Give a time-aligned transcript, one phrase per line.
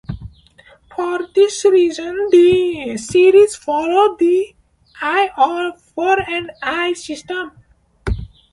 [0.95, 4.55] For this reason, the series followed the
[4.99, 7.51] "eye for an eye" system.